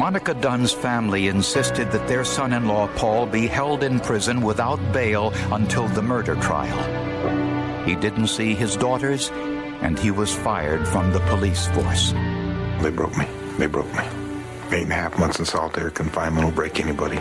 Monica 0.05 0.35
Dunn's 0.35 0.71
family 0.71 1.29
insisted 1.29 1.91
that 1.91 2.07
their 2.07 2.23
son 2.23 2.53
in 2.53 2.67
law, 2.67 2.87
Paul, 2.95 3.25
be 3.25 3.47
held 3.47 3.81
in 3.81 3.99
prison 3.99 4.39
without 4.41 4.77
bail 4.93 5.33
until 5.51 5.87
the 5.87 6.01
murder 6.03 6.35
trial. 6.35 6.77
He 7.85 7.95
didn't 7.95 8.27
see 8.27 8.53
his 8.53 8.77
daughters, 8.77 9.31
and 9.81 9.97
he 9.97 10.11
was 10.11 10.31
fired 10.31 10.87
from 10.87 11.11
the 11.11 11.21
police 11.21 11.65
force. 11.69 12.11
They 12.83 12.91
broke 12.91 13.17
me. 13.17 13.25
They 13.57 13.65
broke 13.65 13.91
me. 13.93 14.03
Eight 14.71 14.83
and 14.83 14.91
a 14.91 14.95
half 14.95 15.17
months 15.17 15.39
in 15.39 15.45
solitary 15.45 15.91
confinement 15.91 16.45
will 16.45 16.53
break 16.53 16.79
anybody. 16.79 17.17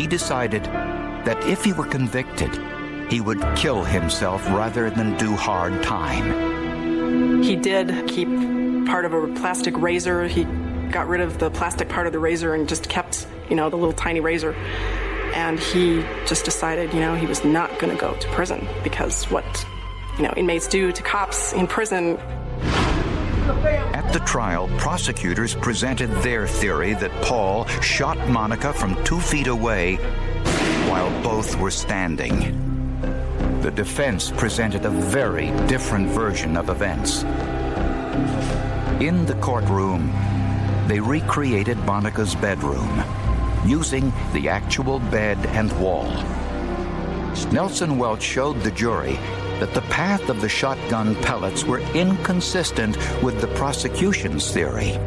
He 0.00 0.06
decided 0.06 0.62
that 0.62 1.42
if 1.44 1.64
he 1.64 1.72
were 1.72 1.86
convicted, 1.86 2.56
he 3.10 3.20
would 3.20 3.44
kill 3.56 3.82
himself 3.82 4.46
rather 4.50 4.90
than 4.90 5.16
do 5.16 5.34
hard 5.34 5.82
time. 5.82 7.42
He 7.42 7.56
did 7.56 8.06
keep 8.06 8.28
part 8.86 9.04
of 9.04 9.12
a 9.12 9.26
plastic 9.34 9.76
razor. 9.76 10.28
He 10.28 10.46
got 10.90 11.08
rid 11.08 11.20
of 11.20 11.38
the 11.38 11.50
plastic 11.50 11.88
part 11.88 12.06
of 12.06 12.12
the 12.12 12.18
razor 12.18 12.54
and 12.54 12.68
just 12.68 12.88
kept, 12.88 13.26
you 13.48 13.56
know, 13.56 13.70
the 13.70 13.76
little 13.76 13.92
tiny 13.92 14.20
razor. 14.20 14.54
And 15.34 15.60
he 15.60 16.02
just 16.26 16.44
decided, 16.44 16.92
you 16.92 17.00
know, 17.00 17.14
he 17.14 17.26
was 17.26 17.44
not 17.44 17.78
going 17.78 17.94
to 17.94 18.00
go 18.00 18.14
to 18.14 18.28
prison 18.28 18.66
because 18.82 19.24
what, 19.30 19.66
you 20.16 20.22
know, 20.22 20.32
inmates 20.36 20.66
do 20.66 20.90
to 20.92 21.02
cops 21.02 21.52
in 21.52 21.66
prison. 21.66 22.18
At 23.94 24.12
the 24.12 24.20
trial, 24.20 24.68
prosecutors 24.78 25.54
presented 25.54 26.10
their 26.22 26.46
theory 26.46 26.94
that 26.94 27.10
Paul 27.22 27.66
shot 27.80 28.28
Monica 28.28 28.72
from 28.72 29.02
two 29.04 29.20
feet 29.20 29.46
away 29.46 29.96
while 30.88 31.22
both 31.22 31.56
were 31.58 31.70
standing. 31.70 32.66
The 33.62 33.70
defense 33.70 34.30
presented 34.30 34.84
a 34.84 34.90
very 34.90 35.46
different 35.66 36.08
version 36.08 36.56
of 36.56 36.68
events. 36.68 37.22
In 39.02 39.26
the 39.26 39.34
courtroom, 39.40 40.10
they 40.88 40.98
recreated 40.98 41.76
Monica's 41.84 42.34
bedroom 42.34 43.04
using 43.66 44.10
the 44.32 44.48
actual 44.48 44.98
bed 44.98 45.38
and 45.48 45.70
wall. 45.80 46.10
Nelson 47.52 47.98
Welch 47.98 48.22
showed 48.22 48.60
the 48.62 48.70
jury 48.70 49.12
that 49.60 49.74
the 49.74 49.82
path 49.82 50.28
of 50.28 50.40
the 50.40 50.48
shotgun 50.48 51.14
pellets 51.16 51.64
were 51.64 51.80
inconsistent 51.94 52.96
with 53.22 53.40
the 53.40 53.48
prosecution's 53.48 54.50
theory. 54.50 54.98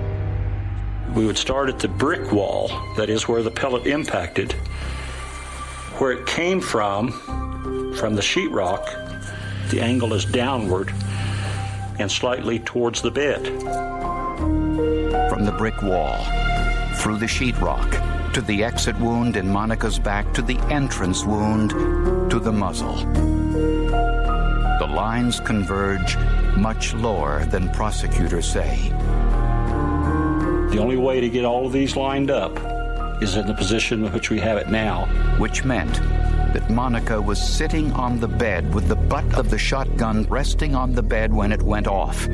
We 1.15 1.25
would 1.25 1.37
start 1.37 1.67
at 1.67 1.79
the 1.79 1.87
brick 1.87 2.31
wall, 2.31 2.69
that 2.95 3.09
is 3.09 3.27
where 3.27 3.41
the 3.41 3.51
pellet 3.51 3.87
impacted. 3.87 4.53
Where 5.97 6.11
it 6.11 6.27
came 6.27 6.61
from, 6.61 7.11
from 7.95 8.15
the 8.15 8.21
sheetrock, 8.21 9.69
the 9.71 9.81
angle 9.81 10.13
is 10.13 10.25
downward 10.25 10.93
and 11.99 12.11
slightly 12.11 12.59
towards 12.59 13.01
the 13.01 13.11
bed. 13.11 14.10
The 15.51 15.57
brick 15.57 15.81
wall, 15.81 16.23
through 16.95 17.17
the 17.17 17.25
sheetrock, 17.25 18.33
to 18.33 18.39
the 18.39 18.63
exit 18.63 18.97
wound 18.99 19.35
in 19.35 19.49
Monica's 19.49 19.99
back, 19.99 20.33
to 20.33 20.41
the 20.41 20.57
entrance 20.71 21.25
wound, 21.25 21.71
to 22.31 22.39
the 22.39 22.53
muzzle. 22.53 22.95
The 24.79 24.87
lines 24.89 25.41
converge 25.41 26.15
much 26.55 26.93
lower 26.93 27.43
than 27.47 27.69
prosecutors 27.71 28.49
say. 28.49 28.91
The 30.71 30.77
only 30.79 30.95
way 30.95 31.19
to 31.19 31.29
get 31.29 31.43
all 31.43 31.65
of 31.65 31.73
these 31.73 31.97
lined 31.97 32.31
up 32.31 32.57
is 33.21 33.35
in 33.35 33.45
the 33.45 33.53
position 33.53 34.05
in 34.05 34.13
which 34.13 34.29
we 34.29 34.39
have 34.39 34.57
it 34.57 34.69
now. 34.69 35.05
Which 35.37 35.65
meant 35.65 35.95
that 36.53 36.69
Monica 36.69 37.21
was 37.21 37.45
sitting 37.45 37.91
on 37.91 38.21
the 38.21 38.27
bed 38.29 38.73
with 38.73 38.87
the 38.87 38.95
butt 38.95 39.25
of 39.35 39.49
the 39.49 39.59
shotgun 39.59 40.23
resting 40.29 40.75
on 40.75 40.93
the 40.93 41.03
bed 41.03 41.33
when 41.33 41.51
it 41.51 41.61
went 41.61 41.87
off, 41.87 42.25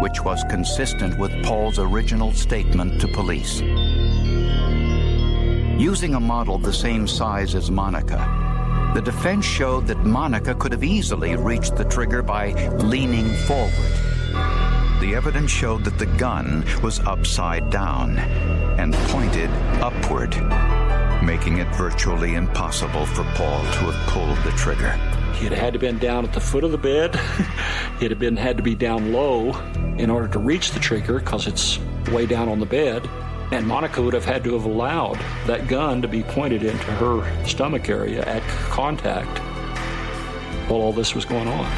which 0.00 0.22
was 0.22 0.44
consistent 0.48 1.18
with 1.18 1.32
Paul's 1.44 1.78
original 1.78 2.32
statement 2.32 3.00
to 3.00 3.08
police. 3.08 3.60
Using 5.80 6.14
a 6.14 6.20
model 6.20 6.58
the 6.58 6.72
same 6.72 7.06
size 7.06 7.54
as 7.54 7.70
Monica, 7.70 8.92
the 8.94 9.02
defense 9.02 9.44
showed 9.44 9.86
that 9.86 10.04
Monica 10.04 10.54
could 10.54 10.72
have 10.72 10.84
easily 10.84 11.36
reached 11.36 11.76
the 11.76 11.84
trigger 11.84 12.22
by 12.22 12.52
leaning 12.76 13.28
forward 13.46 14.08
the 15.00 15.14
evidence 15.14 15.50
showed 15.50 15.84
that 15.84 15.96
the 15.98 16.06
gun 16.18 16.64
was 16.82 16.98
upside 17.00 17.70
down 17.70 18.18
and 18.78 18.92
pointed 19.08 19.48
upward, 19.80 20.30
making 21.24 21.58
it 21.58 21.68
virtually 21.76 22.34
impossible 22.34 23.06
for 23.06 23.22
Paul 23.34 23.62
to 23.62 23.90
have 23.90 24.08
pulled 24.08 24.38
the 24.38 24.50
trigger. 24.58 25.17
He'd 25.38 25.52
had 25.52 25.72
to 25.74 25.78
been 25.78 25.98
down 25.98 26.24
at 26.24 26.32
the 26.32 26.40
foot 26.40 26.64
of 26.64 26.72
the 26.72 26.78
bed. 26.78 27.14
He'd 28.00 28.10
have 28.10 28.18
been 28.18 28.36
had 28.36 28.56
to 28.56 28.62
be 28.62 28.74
down 28.74 29.12
low 29.12 29.56
in 29.96 30.10
order 30.10 30.26
to 30.28 30.38
reach 30.40 30.72
the 30.72 30.80
trigger 30.80 31.20
because 31.20 31.46
it's 31.46 31.78
way 32.10 32.26
down 32.26 32.48
on 32.48 32.58
the 32.58 32.66
bed. 32.66 33.08
And 33.52 33.64
Monica 33.64 34.02
would 34.02 34.14
have 34.14 34.24
had 34.24 34.42
to 34.44 34.54
have 34.54 34.64
allowed 34.64 35.16
that 35.46 35.68
gun 35.68 36.02
to 36.02 36.08
be 36.08 36.24
pointed 36.24 36.64
into 36.64 36.84
her 36.84 37.46
stomach 37.46 37.88
area 37.88 38.24
at 38.24 38.42
contact 38.68 39.38
while 40.68 40.80
all 40.80 40.92
this 40.92 41.14
was 41.14 41.24
going 41.24 41.46
on. 41.46 41.70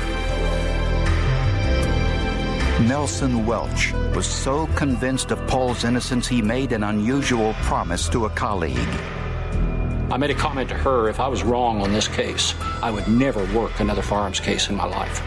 Nelson 2.88 3.44
Welch 3.44 3.92
was 4.14 4.26
so 4.26 4.66
convinced 4.68 5.32
of 5.32 5.46
Paul's 5.46 5.84
innocence 5.84 6.26
he 6.26 6.40
made 6.40 6.72
an 6.72 6.82
unusual 6.82 7.52
promise 7.60 8.08
to 8.08 8.24
a 8.24 8.30
colleague. 8.30 9.19
I 10.10 10.16
made 10.16 10.30
a 10.30 10.34
comment 10.34 10.68
to 10.70 10.74
her 10.74 11.08
if 11.08 11.20
I 11.20 11.28
was 11.28 11.44
wrong 11.44 11.82
on 11.82 11.92
this 11.92 12.08
case, 12.08 12.54
I 12.82 12.90
would 12.90 13.06
never 13.06 13.44
work 13.56 13.78
another 13.78 14.02
firearms 14.02 14.40
case 14.40 14.68
in 14.68 14.74
my 14.74 14.84
life. 14.84 15.22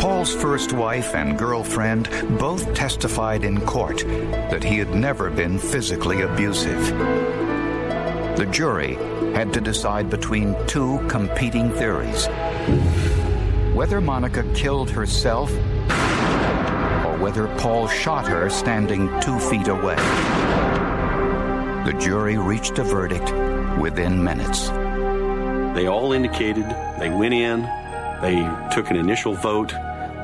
Paul's 0.00 0.34
first 0.34 0.72
wife 0.72 1.14
and 1.14 1.38
girlfriend 1.38 2.08
both 2.38 2.72
testified 2.72 3.44
in 3.44 3.60
court 3.66 3.98
that 3.98 4.64
he 4.64 4.78
had 4.78 4.94
never 4.94 5.28
been 5.28 5.58
physically 5.58 6.22
abusive. 6.22 6.86
The 8.38 8.48
jury 8.50 8.94
had 9.34 9.52
to 9.52 9.60
decide 9.60 10.08
between 10.08 10.56
two 10.66 11.06
competing 11.08 11.70
theories 11.70 12.26
whether 13.74 14.00
Monica 14.00 14.42
killed 14.54 14.88
herself 14.88 15.50
or 15.52 17.18
whether 17.18 17.46
Paul 17.58 17.88
shot 17.88 18.26
her 18.26 18.48
standing 18.48 19.08
two 19.20 19.38
feet 19.38 19.68
away. 19.68 20.63
The 21.84 21.92
jury 22.00 22.38
reached 22.38 22.78
a 22.78 22.84
verdict 22.84 23.30
within 23.80 24.24
minutes. 24.24 24.68
They 25.74 25.86
all 25.86 26.12
indicated, 26.12 26.64
they 26.98 27.10
went 27.10 27.34
in, 27.34 27.62
they 28.22 28.48
took 28.74 28.90
an 28.90 28.96
initial 28.96 29.34
vote, 29.34 29.72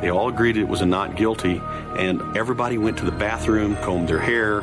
they 0.00 0.10
all 0.10 0.28
agreed 0.28 0.56
it 0.56 0.68
was 0.68 0.80
a 0.80 0.86
not 0.86 1.16
guilty, 1.16 1.60
and 1.98 2.36
everybody 2.36 2.78
went 2.78 2.96
to 2.98 3.04
the 3.04 3.12
bathroom, 3.12 3.76
combed 3.76 4.08
their 4.08 4.20
hair, 4.20 4.60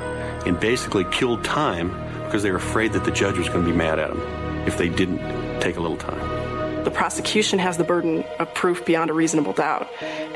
and 0.48 0.60
basically 0.60 1.04
killed 1.06 1.44
time 1.44 1.90
because 2.26 2.42
they 2.42 2.52
were 2.52 2.58
afraid 2.58 2.94
that 2.94 3.06
the 3.06 3.12
judge 3.12 3.38
was 3.38 3.48
going 3.48 3.64
to 3.64 3.72
be 3.72 3.78
mad 3.78 4.00
at 4.00 4.10
them 4.10 4.22
if 4.68 4.78
they 4.78 4.90
didn't 4.90 5.20
take 5.62 5.78
a 5.78 5.80
little 5.80 5.98
time 5.98 6.48
the 6.88 6.92
prosecution 6.92 7.60
has 7.60 7.76
the 7.76 7.84
burden 7.84 8.24
of 8.40 8.54
proof 8.54 8.86
beyond 8.86 9.10
a 9.10 9.14
reasonable 9.14 9.52
doubt. 9.52 9.90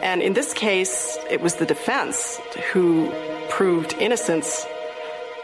And 0.03 0.21
in 0.21 0.33
this 0.33 0.53
case, 0.53 1.17
it 1.29 1.39
was 1.39 1.55
the 1.55 1.65
defense 1.65 2.41
who 2.73 3.09
proved 3.47 3.93
innocence, 3.93 4.65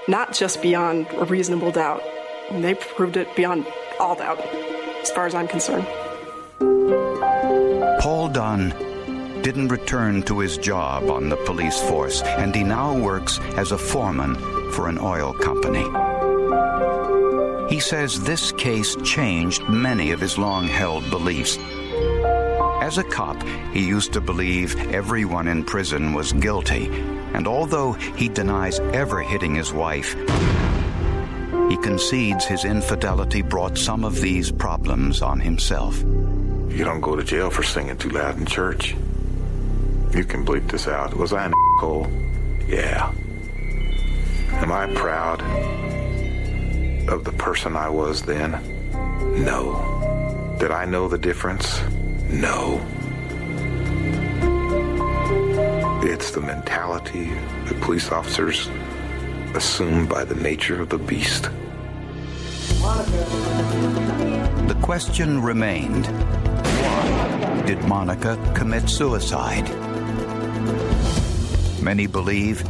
not 0.07 0.33
just 0.33 0.61
beyond 0.61 1.07
a 1.13 1.25
reasonable 1.25 1.71
doubt. 1.71 2.01
They 2.51 2.75
proved 2.75 3.17
it 3.17 3.35
beyond 3.35 3.67
all 3.99 4.15
doubt, 4.15 4.39
as 5.01 5.11
far 5.11 5.25
as 5.25 5.35
I'm 5.35 5.47
concerned. 5.47 5.85
Paul 7.99 8.29
Dunn 8.29 8.69
didn't 9.41 9.67
return 9.67 10.23
to 10.23 10.39
his 10.39 10.57
job 10.57 11.09
on 11.09 11.29
the 11.29 11.37
police 11.37 11.79
force, 11.81 12.21
and 12.21 12.55
he 12.55 12.63
now 12.63 12.97
works 12.97 13.39
as 13.55 13.71
a 13.71 13.77
foreman 13.77 14.35
for 14.71 14.87
an 14.87 14.97
oil 14.97 15.33
company. 15.33 15.85
He 17.69 17.81
says 17.81 18.23
this 18.23 18.53
case 18.53 18.95
changed 19.03 19.67
many 19.67 20.11
of 20.11 20.21
his 20.21 20.37
long 20.37 20.67
held 20.67 21.09
beliefs. 21.09 21.57
As 22.81 22.97
a 22.97 23.03
cop, 23.03 23.41
he 23.73 23.85
used 23.85 24.13
to 24.13 24.21
believe 24.21 24.93
everyone 24.93 25.49
in 25.49 25.65
prison 25.65 26.13
was 26.13 26.31
guilty, 26.31 26.87
and 27.33 27.47
although 27.47 27.93
he 27.93 28.29
denies 28.29 28.79
ever 28.79 29.21
hitting 29.21 29.55
his 29.55 29.73
wife, 29.73 30.13
he 31.69 31.77
concedes 31.77 32.45
his 32.45 32.65
infidelity 32.65 33.41
brought 33.41 33.77
some 33.77 34.03
of 34.03 34.21
these 34.21 34.51
problems 34.51 35.21
on 35.21 35.39
himself. 35.39 36.01
You 36.01 36.83
don't 36.83 37.01
go 37.01 37.15
to 37.15 37.23
jail 37.23 37.49
for 37.49 37.63
singing 37.63 37.97
too 37.97 38.09
loud 38.09 38.37
in 38.37 38.45
church. 38.45 38.95
You 40.13 40.23
can 40.23 40.45
bleep 40.45 40.69
this 40.69 40.87
out. 40.87 41.15
Was 41.15 41.33
I 41.33 41.45
an 41.45 41.53
asshole? 41.77 42.07
Yeah. 42.67 43.11
Am 44.51 44.71
I 44.71 44.87
proud? 44.93 45.41
of 47.09 47.23
the 47.23 47.31
person 47.31 47.75
I 47.75 47.89
was 47.89 48.21
then? 48.21 48.51
No. 49.43 50.55
Did 50.59 50.71
I 50.71 50.85
know 50.85 51.07
the 51.07 51.17
difference? 51.17 51.81
No. 52.29 52.85
It's 56.27 56.35
the 56.35 56.41
mentality 56.41 57.31
that 57.67 57.79
police 57.79 58.11
officers 58.11 58.69
assume 59.55 60.07
by 60.07 60.25
the 60.25 60.35
nature 60.35 60.81
of 60.81 60.89
the 60.89 60.97
beast. 60.97 61.43
The 64.67 64.77
question 64.81 65.41
remained 65.41 66.05
why 66.05 67.63
did 67.65 67.81
Monica 67.85 68.37
commit 68.53 68.89
suicide? 68.89 69.69
Many 71.81 72.07
believe 72.07 72.61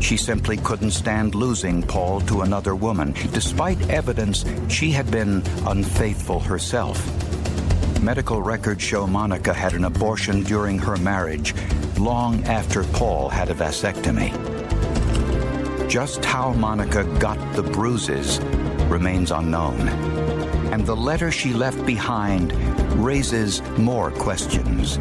she 0.00 0.16
simply 0.16 0.56
couldn't 0.56 0.90
stand 0.90 1.36
losing 1.36 1.84
Paul 1.84 2.22
to 2.22 2.40
another 2.40 2.74
woman, 2.74 3.14
despite 3.32 3.88
evidence 3.88 4.44
she 4.66 4.90
had 4.90 5.08
been 5.12 5.44
unfaithful 5.64 6.40
herself. 6.40 6.98
Medical 8.02 8.42
records 8.42 8.82
show 8.82 9.06
Monica 9.06 9.54
had 9.54 9.74
an 9.74 9.84
abortion 9.84 10.42
during 10.42 10.76
her 10.80 10.96
marriage, 10.96 11.54
long 11.98 12.44
after 12.44 12.84
Paul 12.84 13.28
had 13.28 13.50
a 13.50 13.54
vasectomy. 13.54 14.30
Just 15.88 16.24
how 16.24 16.52
Monica 16.52 17.04
got 17.18 17.38
the 17.54 17.62
bruises 17.62 18.40
remains 18.88 19.30
unknown, 19.30 19.88
and 20.72 20.84
the 20.86 20.96
letter 20.96 21.30
she 21.30 21.52
left 21.52 21.84
behind 21.86 22.52
raises 22.94 23.62
more 23.78 24.10
questions. 24.10 24.98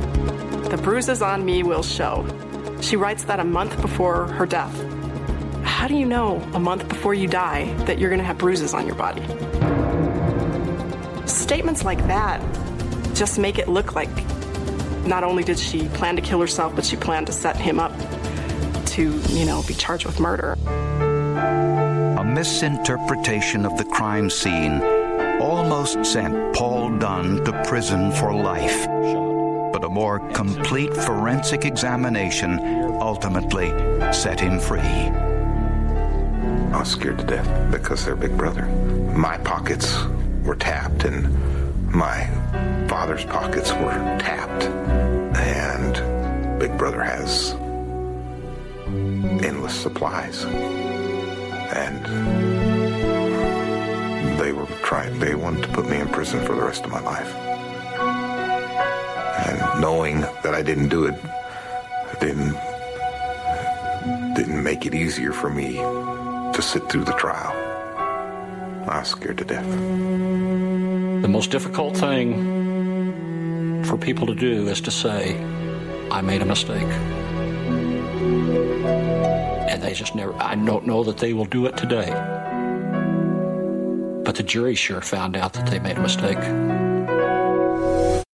The 0.69 0.79
bruises 0.81 1.21
on 1.21 1.45
me 1.45 1.63
will 1.63 1.84
show. 1.84 2.25
She 2.81 2.95
writes 2.95 3.23
that 3.25 3.39
a 3.39 3.43
month 3.43 3.81
before 3.81 4.27
her 4.27 4.45
death. 4.45 4.73
How 5.63 5.88
do 5.88 5.95
you 5.95 6.05
know 6.05 6.38
a 6.53 6.60
month 6.60 6.88
before 6.88 7.13
you 7.13 7.27
die 7.27 7.73
that 7.86 7.99
you're 7.99 8.10
going 8.10 8.19
to 8.19 8.25
have 8.25 8.38
bruises 8.38 8.73
on 8.73 8.86
your 8.86 8.95
body? 8.95 9.21
Statements 11.27 11.84
like 11.84 11.99
that 12.08 12.41
just 13.15 13.39
make 13.39 13.58
it 13.58 13.67
look 13.67 13.95
like 13.95 14.10
not 15.06 15.24
only 15.24 15.44
did 15.44 15.60
she 15.60 15.88
plan 15.89 16.15
to 16.15 16.22
kill 16.22 16.39
herself, 16.39 16.76
but 16.76 16.86
she 16.86 16.96
planned 16.96 17.28
to 17.28 17.34
set 17.34 17.58
him 17.58 17.80
up 17.80 17.94
to, 18.88 19.20
you 19.30 19.46
know, 19.46 19.63
be 19.68 19.74
charged 19.74 20.06
with 20.06 20.20
murder. 20.20 20.54
A 22.18 22.24
misinterpretation 22.24 23.65
of 23.65 23.78
the 23.78 23.86
crime 23.86 24.30
scene 24.30 24.82
almost 25.41 26.06
sent 26.06 26.56
Paul 26.56 26.98
Dunn 26.98 27.44
to 27.46 27.63
prison 27.65 28.12
for 28.12 28.34
life. 28.34 28.88
but 29.76 29.84
a 29.84 29.89
more 29.89 30.20
complete 30.32 30.96
forensic 30.96 31.65
examination 31.65 32.58
ultimately 33.02 33.68
set 34.13 34.39
him 34.39 34.58
free. 34.58 34.80
I 34.80 36.80
was 36.80 36.88
scared 36.88 37.20
to 37.20 37.26
death 37.26 37.72
because 37.74 38.06
they're 38.06 38.15
big 38.15 38.38
brother. 38.38 38.68
My 39.13 39.38
pockets 39.39 40.02
were 40.46 40.56
tapped 40.56 41.04
and 41.04 41.28
my 41.94 42.24
father's 43.06 43.26
pockets 43.26 43.72
were 43.74 44.18
tapped. 44.18 44.63
And 45.38 46.60
Big 46.60 46.76
Brother 46.76 47.04
has 47.04 47.54
endless 49.46 49.80
supplies. 49.80 50.44
And 51.76 52.04
they 54.39 54.52
were 54.52 54.65
trying, 54.82 55.20
they 55.20 55.36
wanted 55.36 55.62
to 55.65 55.68
put 55.68 55.88
me 55.88 55.98
in 55.98 56.08
prison 56.08 56.44
for 56.48 56.56
the 56.56 56.63
rest 56.63 56.84
of 56.84 56.89
my 56.89 57.00
life. 57.02 57.32
And 59.50 59.82
knowing 59.82 60.22
that 60.41 60.56
I 60.56 60.63
didn't 60.63 60.89
do 60.89 61.06
it, 61.06 61.13
didn't, 62.20 62.56
didn't 64.34 64.63
make 64.63 64.88
it 64.88 64.96
easier 64.96 65.32
for 65.32 65.52
me 65.52 65.76
to 65.76 66.60
sit 66.60 66.89
through 66.89 67.04
the 67.04 67.13
trial. 67.13 67.54
I 68.89 68.98
was 68.98 69.10
scared 69.10 69.38
to 69.38 69.46
death. 69.46 69.70
The 71.22 71.28
most 71.28 71.52
difficult 71.52 71.96
thing 71.96 72.64
for 73.86 73.98
people 73.98 74.28
to 74.28 74.36
do 74.36 74.67
is 74.67 74.82
to 74.82 74.91
say, 74.91 75.38
I 76.12 76.21
made 76.21 76.41
a 76.41 76.45
mistake. 76.45 76.82
And 79.69 79.82
they 79.82 79.93
just 79.93 80.15
never, 80.15 80.34
I 80.41 80.56
don't 80.56 80.88
know 80.88 81.04
that 81.04 81.17
they 81.17 81.34
will 81.34 81.45
do 81.45 81.65
it 81.67 81.78
today. 81.78 82.10
But 84.24 84.36
the 84.36 84.43
jury 84.43 84.76
sure 84.76 85.02
found 85.02 85.38
out 85.38 85.54
that 85.54 85.67
they 85.67 85.80
made 85.80 85.98
a 85.98 86.02
mistake. 86.02 86.74